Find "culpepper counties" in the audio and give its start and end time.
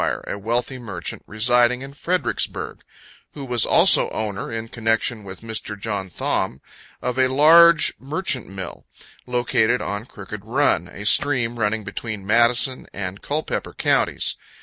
13.21-14.37